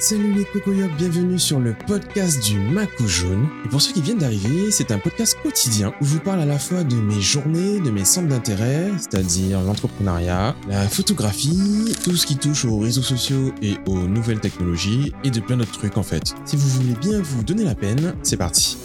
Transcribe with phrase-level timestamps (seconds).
[0.00, 3.46] Salut les cocoyocs, bienvenue sur le podcast du Macou Jaune.
[3.66, 6.46] Et pour ceux qui viennent d'arriver, c'est un podcast quotidien où je vous parle à
[6.46, 12.24] la fois de mes journées, de mes centres d'intérêt, c'est-à-dire l'entrepreneuriat, la photographie, tout ce
[12.24, 16.02] qui touche aux réseaux sociaux et aux nouvelles technologies, et de plein d'autres trucs en
[16.02, 16.34] fait.
[16.46, 18.78] Si vous voulez bien vous donner la peine, c'est parti.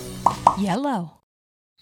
[0.60, 1.08] Yellow.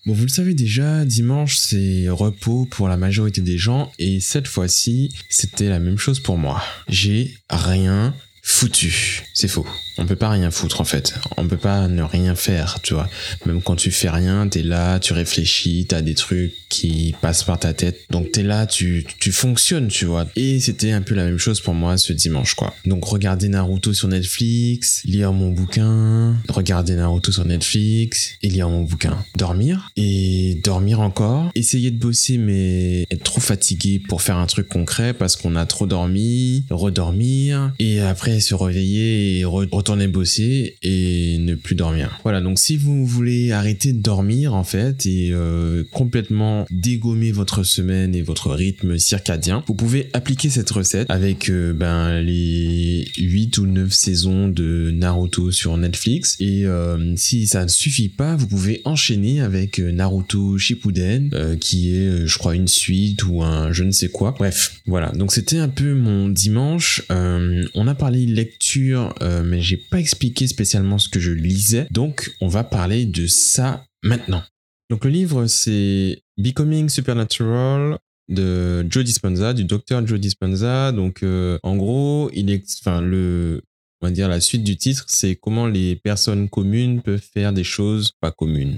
[0.05, 4.47] Bon, vous le savez déjà, dimanche c'est repos pour la majorité des gens et cette
[4.47, 6.61] fois-ci, c'était la même chose pour moi.
[6.87, 8.13] J'ai rien
[8.43, 9.23] foutu.
[9.33, 9.65] C'est faux.
[9.97, 11.13] On peut pas rien foutre en fait.
[11.37, 13.09] On peut pas ne rien faire, tu vois.
[13.45, 17.59] Même quand tu fais rien, t'es là, tu réfléchis, t'as des trucs qui passent par
[17.59, 18.01] ta tête.
[18.09, 20.25] Donc t'es là, tu, tu fonctionnes, tu vois.
[20.35, 22.73] Et c'était un peu la même chose pour moi ce dimanche, quoi.
[22.85, 28.83] Donc regarder Naruto sur Netflix, lire mon bouquin, regarder Naruto sur Netflix et lire mon
[28.83, 29.23] bouquin.
[29.35, 31.51] Dormir et dormir encore.
[31.55, 35.65] Essayer de bosser mais être trop fatigué pour faire un truc concret parce qu'on a
[35.65, 39.45] trop dormi, redormir et après se réveiller et
[39.83, 42.17] retourner bosser et ne plus dormir.
[42.23, 47.63] Voilà, donc si vous voulez arrêter de dormir en fait et euh, complètement dégommer votre
[47.63, 53.57] semaine et votre rythme circadien, vous pouvez appliquer cette recette avec euh, ben, les 8
[53.57, 58.47] ou 9 saisons de Naruto sur Netflix et euh, si ça ne suffit pas, vous
[58.47, 63.91] pouvez enchaîner avec Naruto Shippuden qui est je crois une suite ou un je ne
[63.91, 64.33] sais quoi.
[64.37, 65.11] Bref, voilà.
[65.11, 67.01] Donc c'était un peu mon dimanche.
[67.09, 71.87] On a parlé lecture mais j'ai pas expliqué spécialement ce que je lisais.
[71.91, 74.43] Donc on va parler de ça maintenant.
[74.89, 77.97] Donc le livre c'est Becoming Supernatural
[78.29, 80.91] de Joe Dispenza, du docteur Joe Dispenza.
[80.91, 83.61] Donc euh, en gros, il est enfin le
[84.01, 87.63] on va dire la suite du titre, c'est comment les personnes communes peuvent faire des
[87.63, 88.77] choses pas communes.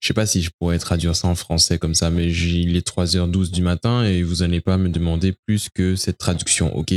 [0.00, 2.76] Je sais pas si je pourrais traduire ça en français comme ça, mais j'ai- il
[2.76, 6.92] est 3h12 du matin et vous n'allez pas me demander plus que cette traduction, ok?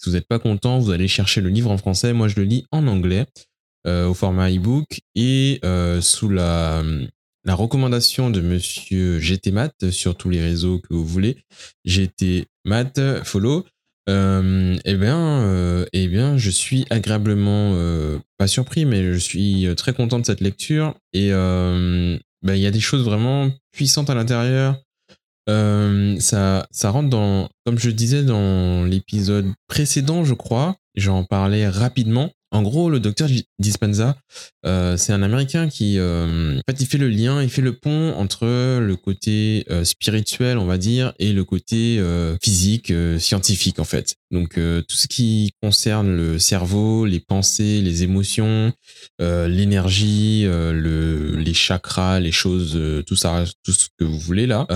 [0.00, 2.14] Si vous n'êtes pas content, vous allez chercher le livre en français.
[2.14, 3.26] Moi, je le lis en anglais
[3.86, 6.82] euh, au format ebook et euh, sous la,
[7.46, 11.36] recommandation de monsieur GT Math sur tous les réseaux que vous voulez.
[11.84, 13.66] GT Math, follow.
[14.08, 17.74] Euh, eh bien, eh bien, je suis agréablement
[18.38, 22.70] pas surpris, mais je suis très content de cette lecture et ben, il y a
[22.70, 24.80] des choses vraiment puissantes à l'intérieur.
[25.50, 31.68] Euh, ça, ça rentre dans, comme je disais dans l'épisode précédent, je crois, j'en parlais
[31.68, 32.30] rapidement.
[32.52, 33.28] En gros, le docteur
[33.60, 34.16] Dispenza,
[34.66, 37.74] euh, c'est un Américain qui, euh, en fait, il fait le lien, il fait le
[37.74, 38.44] pont entre
[38.80, 42.02] le côté euh, spirituel, on va dire, et le côté
[42.42, 44.16] physique, scientifique, en fait.
[44.32, 48.72] Donc, tout ce qui concerne le cerveau, les pensées, les émotions,
[49.18, 54.66] l'énergie, le, les chakras, les choses, tout ça, tout ce que vous voulez là,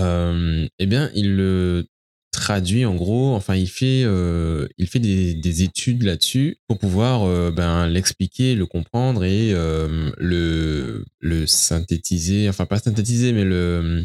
[0.78, 1.86] eh bien, il le
[2.34, 7.24] traduit en gros, enfin, il fait, euh, il fait des, des études là-dessus pour pouvoir
[7.24, 11.04] euh, ben, l'expliquer, le comprendre et euh, le,
[11.46, 14.04] synthétiser, enfin, pas synthétiser, mais le,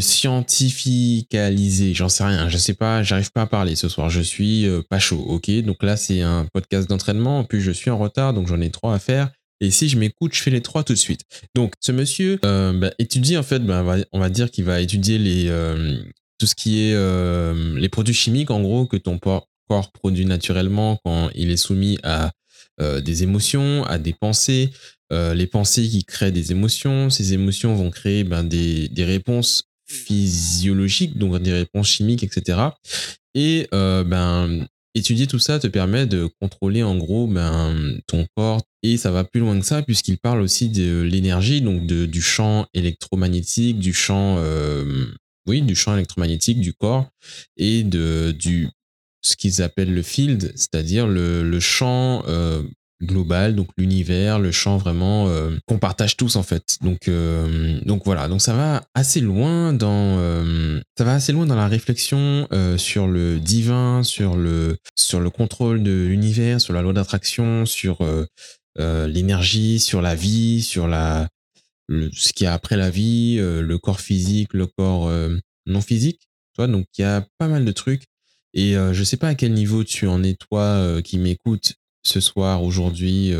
[0.00, 1.94] scientificaliser.
[1.94, 4.98] J'en sais rien, je sais pas, j'arrive pas à parler ce soir, je suis pas
[4.98, 5.50] chaud, ok?
[5.62, 8.70] Donc là, c'est un podcast d'entraînement, en plus, je suis en retard, donc j'en ai
[8.70, 9.30] trois à faire.
[9.62, 11.20] Et si je m'écoute, je fais les trois tout de suite.
[11.54, 15.50] Donc, ce monsieur bah, étudie, en fait, bah, on va- dire qu'il va étudier les,
[16.40, 19.46] tout ce qui est euh, les produits chimiques, en gros, que ton corps
[19.92, 22.32] produit naturellement quand il est soumis à
[22.80, 24.70] euh, des émotions, à des pensées,
[25.12, 27.10] euh, les pensées qui créent des émotions.
[27.10, 32.58] Ces émotions vont créer ben, des, des réponses physiologiques, donc des réponses chimiques, etc.
[33.34, 38.62] Et ben, étudier tout ça te permet de contrôler en gros ben, ton corps.
[38.82, 42.22] Et ça va plus loin que ça, puisqu'il parle aussi de l'énergie, donc de, du
[42.22, 44.38] champ électromagnétique, du champ,
[45.46, 47.08] oui, du champ électromagnétique du corps
[47.56, 48.68] et de, du,
[49.22, 52.62] ce qu'ils appellent le field, c'est-à-dire le, le champ euh,
[53.02, 56.76] global, donc l'univers, le champ vraiment euh, qu'on partage tous en fait.
[56.82, 60.18] Donc, euh, donc voilà, donc ça va assez loin dans
[60.96, 62.46] ça va assez loin dans la réflexion
[62.76, 67.98] sur le divin, sur le sur le contrôle de l'univers, sur la loi d'attraction, sur
[68.76, 71.28] l'énergie, sur la vie, sur la
[72.12, 75.80] ce qu'il y a après la vie, euh, le corps physique, le corps euh, non
[75.80, 76.20] physique.
[76.54, 78.04] Tu vois, donc il y a pas mal de trucs.
[78.54, 82.20] Et euh, je sais pas à quel niveau tu en es toi qui m'écoutes ce
[82.20, 83.32] soir, aujourd'hui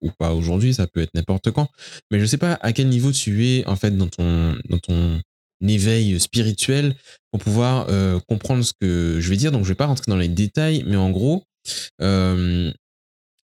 [0.00, 1.68] ou pas aujourd'hui, ça peut être n'importe quand.
[2.10, 5.20] Mais je sais pas à quel niveau tu es en fait dans ton dans ton
[5.66, 6.94] éveil spirituel
[7.30, 7.86] pour pouvoir
[8.26, 9.52] comprendre ce que je vais dire.
[9.52, 11.44] Donc je vais pas rentrer dans les détails, mais en gros,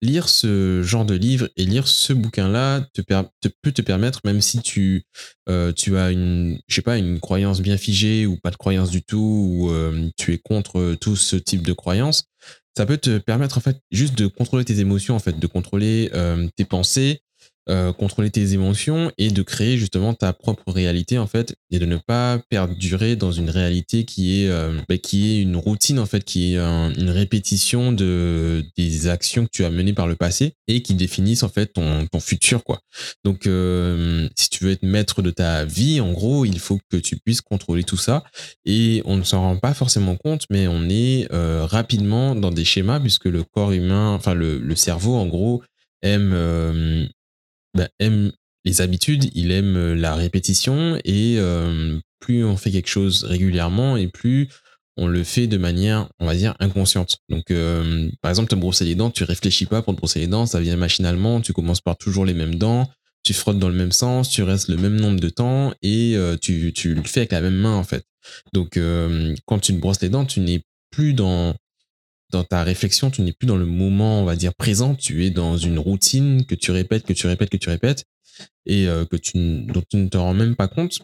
[0.02, 4.60] lire ce genre de livre et lire ce bouquin-là te, peut te permettre, même si
[4.60, 5.04] tu,
[5.48, 8.90] euh, tu as une, je sais pas, une croyance bien figée ou pas de croyance
[8.90, 12.24] du tout, ou euh, tu es contre tout ce type de croyance,
[12.76, 16.10] ça peut te permettre en fait juste de contrôler tes émotions, en fait, de contrôler
[16.14, 17.22] euh, tes pensées,
[17.70, 21.86] euh, contrôler tes émotions et de créer justement ta propre réalité en fait et de
[21.86, 26.06] ne pas perdurer dans une réalité qui est euh, bah, qui est une routine en
[26.06, 30.54] fait qui est une répétition de des actions que tu as menées par le passé
[30.66, 32.80] et qui définissent en fait ton, ton futur quoi.
[33.24, 36.96] Donc euh, si tu veux être maître de ta vie en gros il faut que
[36.96, 38.24] tu puisses contrôler tout ça
[38.64, 42.98] et on ne s'en rend pas forcément compte mais on est rapidement dans des schémas
[42.98, 45.62] puisque le corps humain enfin le, le cerveau en gros
[46.02, 46.34] aime
[47.74, 48.32] bah, aime
[48.64, 51.38] les habitudes, il aime la répétition et
[52.20, 54.48] plus on fait quelque chose régulièrement et plus
[54.96, 57.18] on le fait de manière, on va dire, inconsciente.
[57.30, 57.52] Donc,
[58.20, 60.60] par exemple, te brosser les dents, tu réfléchis pas pour te brosser les dents, ça
[60.60, 62.90] vient machinalement, tu commences par toujours les mêmes dents,
[63.22, 66.72] tu frottes dans le même sens, tu restes le même nombre de temps et tu,
[66.74, 68.04] tu le fais avec la même main, en fait.
[68.52, 68.78] Donc,
[69.46, 71.54] quand tu te brosses les dents, tu n'es plus dans
[72.30, 75.30] dans ta réflexion, tu n'es plus dans le moment, on va dire, présent, tu es
[75.30, 78.04] dans une routine que tu répètes, que tu répètes, que tu répètes,
[78.66, 81.00] et euh, que tu, dont tu ne te rends même pas compte.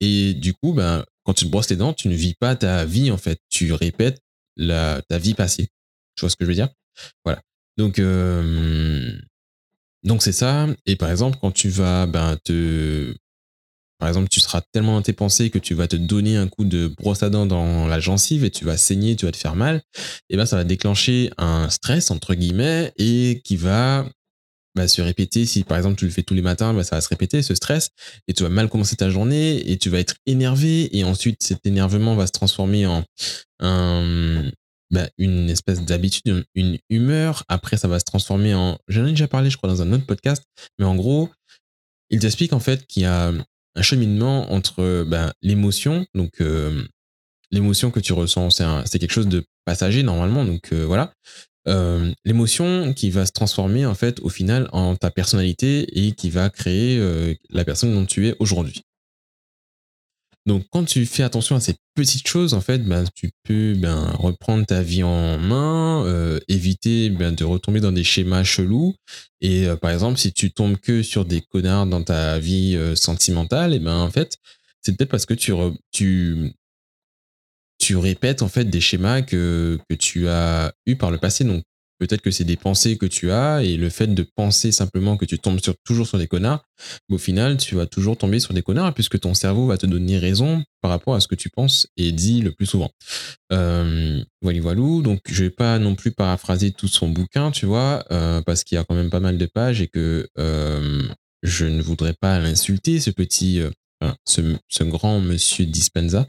[0.00, 2.84] Et du coup, ben, quand tu te brosses les dents, tu ne vis pas ta
[2.84, 3.38] vie, en fait.
[3.48, 4.20] Tu répètes
[4.56, 5.68] la, ta vie passée.
[6.16, 6.68] Tu vois ce que je veux dire?
[7.24, 7.40] Voilà.
[7.76, 9.18] Donc, euh,
[10.02, 10.66] donc c'est ça.
[10.86, 13.14] Et par exemple, quand tu vas ben, te
[14.02, 16.64] par exemple, tu seras tellement dans tes pensées que tu vas te donner un coup
[16.64, 19.54] de brosse à dents dans la gencive et tu vas saigner, tu vas te faire
[19.54, 20.00] mal, et
[20.30, 24.04] eh ben ça va déclencher un stress entre guillemets et qui va
[24.74, 25.46] bah, se répéter.
[25.46, 27.54] Si par exemple tu le fais tous les matins, bah, ça va se répéter ce
[27.54, 27.90] stress
[28.26, 31.64] et tu vas mal commencer ta journée et tu vas être énervé et ensuite cet
[31.64, 33.04] énervement va se transformer en
[34.90, 37.44] bah, une espèce d'habitude, une humeur.
[37.46, 38.80] Après, ça va se transformer en.
[38.88, 40.42] J'en ai déjà parlé, je crois, dans un autre podcast,
[40.80, 41.30] mais en gros,
[42.10, 43.32] il t'explique en fait qu'il y a
[43.74, 46.82] un cheminement entre ben, l'émotion, donc euh,
[47.50, 48.50] l'émotion que tu ressens,
[48.84, 51.12] c'est quelque chose de passager normalement, donc euh, voilà.
[51.68, 56.28] Euh, l'émotion qui va se transformer en fait au final en ta personnalité et qui
[56.28, 57.00] va créer
[57.50, 58.82] la personne dont tu es aujourd'hui.
[60.44, 64.10] Donc, quand tu fais attention à ces petites choses, en fait, ben, tu peux ben,
[64.18, 68.94] reprendre ta vie en main, euh, éviter ben, de retomber dans des schémas chelous.
[69.40, 72.96] Et euh, par exemple, si tu tombes que sur des connards dans ta vie euh,
[72.96, 74.38] sentimentale, et ben en fait,
[74.80, 75.52] c'est peut-être parce que tu,
[77.94, 81.44] répètes en fait des schémas que, tu as eu par le passé.
[82.02, 85.24] Peut-être que c'est des pensées que tu as et le fait de penser simplement que
[85.24, 86.64] tu tombes toujours sur des connards,
[87.08, 90.18] au final, tu vas toujours tomber sur des connards puisque ton cerveau va te donner
[90.18, 92.90] raison par rapport à ce que tu penses et dis le plus souvent.
[93.52, 94.80] Euh, voilà, voilà.
[94.80, 98.74] Donc, je vais pas non plus paraphraser tout son bouquin, tu vois, euh, parce qu'il
[98.74, 101.04] y a quand même pas mal de pages et que euh,
[101.44, 103.62] je ne voudrais pas l'insulter, ce petit,
[104.24, 106.26] ce, ce, grand monsieur Dispenza.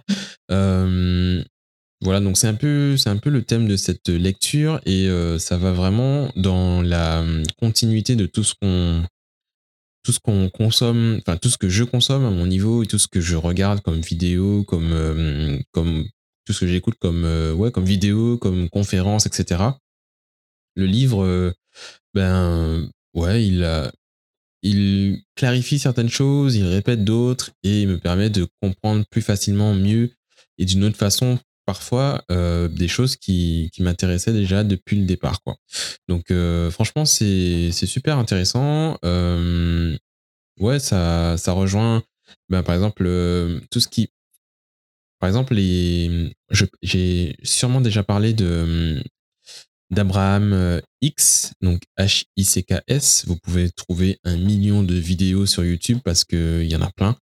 [2.03, 5.39] Voilà, donc c'est un peu, c'est un peu le thème de cette lecture et euh,
[5.39, 9.03] ça va vraiment dans la hum, continuité de tout ce qu'on,
[10.03, 12.99] tout ce qu'on consomme, enfin tout ce que je consomme à mon niveau et tout
[12.99, 16.03] ce que je regarde comme vidéo, comme, euh, comme
[16.45, 19.63] tout ce que j'écoute comme, euh, ouais, comme vidéo, comme conférence, etc.
[20.75, 21.53] Le livre,
[22.13, 23.91] ben, ouais, il
[24.61, 29.73] il clarifie certaines choses, il répète d'autres et il me permet de comprendre plus facilement,
[29.73, 30.11] mieux
[30.57, 35.41] et d'une autre façon parfois euh, des choses qui, qui m'intéressaient déjà depuis le départ.
[35.43, 35.55] Quoi.
[36.07, 38.97] Donc euh, franchement, c'est super intéressant.
[39.05, 39.97] Euh,
[40.59, 42.03] ouais, ça, ça rejoint,
[42.49, 43.03] ben, par exemple,
[43.71, 44.09] tout ce qui...
[45.19, 46.35] Par exemple, les,
[46.81, 49.01] j'ai sûrement déjà parlé de
[49.89, 53.25] d'Abraham X, donc H-I-C-K-S.
[53.27, 57.15] Vous pouvez trouver un million de vidéos sur YouTube parce qu'il y en a plein.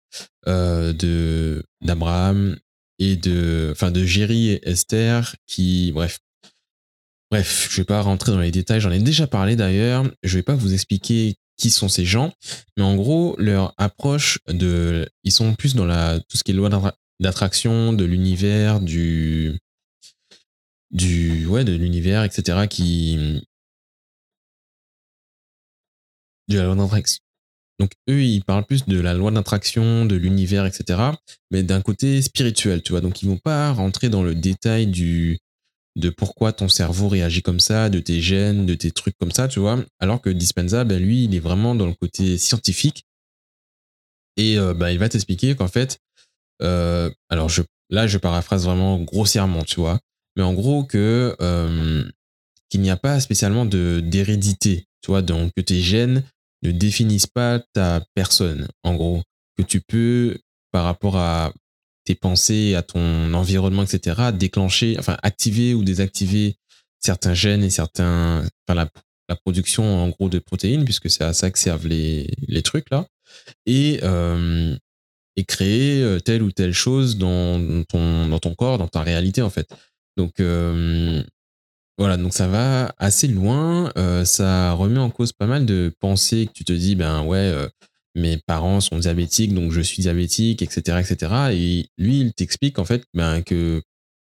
[0.46, 2.56] de d'Abraham
[2.98, 6.18] et de, enfin, de Jerry et Esther qui, bref.
[7.30, 10.10] Bref, je vais pas rentrer dans les détails, j'en ai déjà parlé d'ailleurs.
[10.22, 12.32] Je vais pas vous expliquer qui sont ces gens,
[12.76, 16.54] mais en gros, leur approche de, ils sont plus dans la, tout ce qui est
[16.54, 16.70] loi
[17.20, 19.58] d'attraction, de l'univers, du,
[20.90, 23.42] du, ouais, de l'univers, etc., qui,
[26.48, 26.88] de la loi
[27.78, 31.00] donc eux, ils parlent plus de la loi d'attraction, de l'univers, etc.
[31.50, 33.00] Mais d'un côté spirituel, tu vois.
[33.00, 35.38] Donc ils vont pas rentrer dans le détail du
[35.96, 39.48] de pourquoi ton cerveau réagit comme ça, de tes gènes, de tes trucs comme ça,
[39.48, 39.84] tu vois.
[39.98, 43.04] Alors que Dispenza, ben lui, il est vraiment dans le côté scientifique.
[44.36, 45.98] Et euh, ben, il va t'expliquer qu'en fait,
[46.62, 47.50] euh, alors
[47.90, 49.98] là, je paraphrase vraiment grossièrement, tu vois.
[50.36, 52.04] Mais en gros, que euh,
[52.68, 55.22] qu'il n'y a pas spécialement d'hérédité, tu vois.
[55.22, 56.22] Donc que tes gènes
[56.62, 59.22] ne définissent pas ta personne, en gros.
[59.56, 60.38] Que tu peux,
[60.70, 61.52] par rapport à
[62.04, 66.56] tes pensées, à ton environnement, etc., déclencher, enfin activer ou désactiver
[67.00, 68.74] certains gènes et certains, enfin
[69.28, 72.88] la, production en gros de protéines, puisque c'est à ça que servent les, les trucs
[72.90, 73.06] là,
[73.66, 74.74] et, euh,
[75.36, 79.42] et créer euh, telle ou telle chose dans ton, dans ton corps, dans ta réalité
[79.42, 79.68] en fait.
[80.16, 81.22] Donc euh,
[81.98, 86.46] voilà, donc ça va assez loin, euh, ça remet en cause pas mal de pensées
[86.46, 87.68] que tu te dis, ben ouais, euh,
[88.14, 91.32] mes parents sont diabétiques, donc je suis diabétique, etc., etc.
[91.52, 93.82] Et lui, il t'explique en fait ben, que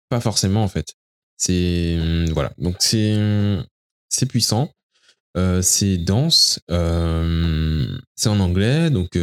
[0.10, 0.94] pas forcément en fait.
[1.38, 2.00] C'est
[2.32, 3.18] voilà, donc c'est
[4.10, 4.72] c'est puissant.
[5.38, 9.18] Euh, c'est dense, c'est en anglais, donc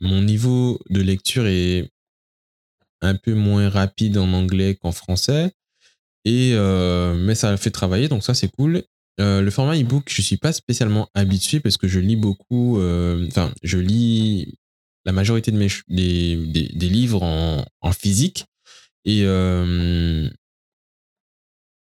[0.00, 1.88] mon niveau de lecture est
[3.00, 5.52] un peu moins rapide en anglais qu'en français,
[6.24, 8.82] et mais ça fait travailler, donc ça c'est cool.
[9.18, 12.78] le format ebook, je suis pas spécialement habitué parce que je lis beaucoup,
[13.28, 14.54] enfin je lis
[15.06, 16.36] la majorité de mes des,
[16.74, 18.46] des, livres en, physique.
[19.04, 19.24] Et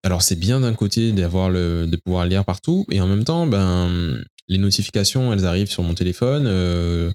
[0.04, 2.86] alors c'est bien d'un côté d'avoir le de pouvoir lire partout.
[2.90, 6.46] Et en même temps ben les notifications elles arrivent sur mon téléphone.
[6.46, 7.12] Euh,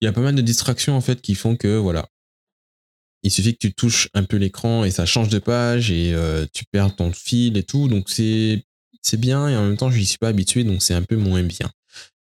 [0.00, 2.06] il y a pas mal de distractions en fait qui font que voilà
[3.28, 6.46] il suffit que tu touches un peu l'écran et ça change de page et euh,
[6.52, 8.64] tu perds ton fil et tout donc c'est
[9.02, 11.16] c'est bien et en même temps je n'y suis pas habitué donc c'est un peu
[11.16, 11.70] moins bien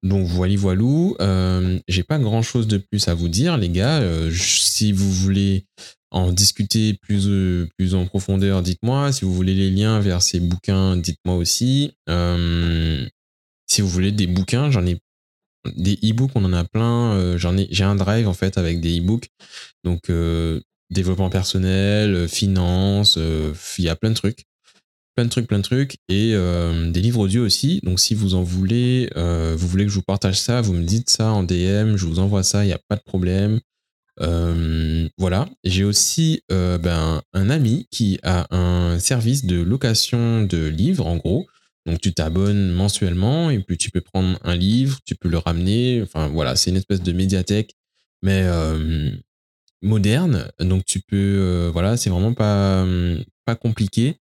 [0.03, 3.99] donc voilà voilou euh, j'ai pas grand chose de plus à vous dire les gars
[3.99, 5.65] euh, si vous voulez
[6.11, 9.11] en discuter plus, euh, plus en profondeur, dites-moi.
[9.11, 11.91] Si vous voulez les liens vers ces bouquins, dites-moi aussi.
[13.67, 14.97] Si vous voulez des bouquins, j'en ai
[15.75, 17.37] des e-books, on en a plein.
[17.37, 19.29] J'en ai, j'ai un drive en fait avec des e-books.
[19.83, 20.09] Donc
[20.89, 24.45] développement personnel, euh, finance, euh, il y a plein de trucs.
[25.15, 25.97] Plein de trucs, plein de trucs.
[26.07, 27.81] Et des livres audio aussi.
[27.83, 31.09] Donc si vous en voulez, vous voulez que je vous partage ça, vous me dites
[31.09, 33.59] ça en DM, je vous envoie ça, il n'y a pas de problème.
[34.21, 35.47] Euh, voilà.
[35.63, 41.17] J'ai aussi euh, ben, un ami qui a un service de location de livres, en
[41.17, 41.47] gros.
[41.85, 46.01] Donc tu t'abonnes mensuellement et puis tu peux prendre un livre, tu peux le ramener.
[46.01, 47.75] Enfin voilà, c'est une espèce de médiathèque,
[48.21, 49.11] mais euh,
[49.81, 50.51] moderne.
[50.59, 52.85] Donc tu peux, euh, voilà, c'est vraiment pas
[53.45, 54.17] pas compliqué.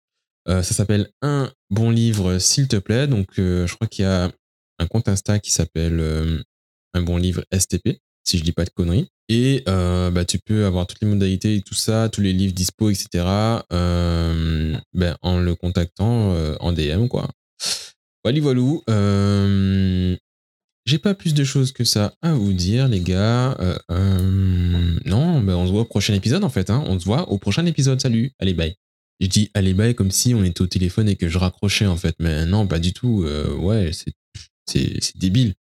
[0.47, 3.07] Euh, ça s'appelle un bon livre, s'il te plaît.
[3.07, 4.31] Donc je crois qu'il y a
[4.79, 6.43] un compte Insta qui s'appelle
[6.93, 9.09] un bon livre STP, si je dis pas de conneries.
[9.27, 12.53] Et euh, bah, tu peux avoir toutes les modalités et tout ça, tous les livres
[12.53, 13.25] dispo, etc.
[13.73, 17.29] Euh, ben, en le contactant euh, en DM, quoi.
[18.23, 18.61] Voilà, voilà.
[20.85, 23.57] Euh, J'ai pas plus de choses que ça à vous dire, les gars.
[23.59, 26.69] Euh, non, ben, on se voit au prochain épisode, en fait.
[26.69, 26.83] Hein.
[26.87, 27.99] On se voit au prochain épisode.
[28.01, 28.31] Salut.
[28.39, 28.75] Allez, bye.
[29.19, 31.97] Je dis allez, bye comme si on était au téléphone et que je raccrochais, en
[31.97, 32.15] fait.
[32.19, 33.25] Mais non, pas du tout.
[33.59, 33.91] ouais,
[34.67, 35.55] c'est débile.